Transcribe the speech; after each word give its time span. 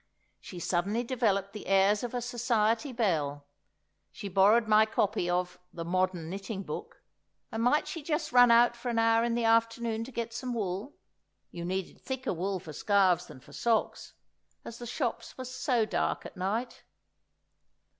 She 0.39 0.57
suddenly 0.59 1.03
developed 1.03 1.53
the 1.53 1.67
airs 1.67 2.01
of 2.01 2.15
a 2.15 2.23
society 2.23 2.91
belle; 2.91 3.45
she 4.11 4.29
borrowed 4.29 4.67
my 4.67 4.83
copy 4.83 5.29
of 5.29 5.59
"The 5.71 5.85
Modern 5.85 6.27
Knitting 6.27 6.63
Book;" 6.63 7.03
and, 7.51 7.61
might 7.61 7.87
she 7.87 8.01
just 8.01 8.31
run 8.31 8.49
out 8.49 8.75
for 8.75 8.89
an 8.89 8.97
hour 8.97 9.23
in 9.23 9.35
the 9.35 9.43
afternoon 9.45 10.03
to 10.05 10.11
get 10.11 10.33
some 10.33 10.55
wool—you 10.55 11.63
needed 11.63 12.01
thicker 12.01 12.33
wool 12.33 12.59
for 12.59 12.73
scarves 12.73 13.27
than 13.27 13.41
for 13.41 13.53
socks—as 13.53 14.79
the 14.79 14.87
shops 14.87 15.37
were 15.37 15.45
so 15.45 15.85
dark 15.85 16.25
at 16.25 16.35
night? 16.35 16.83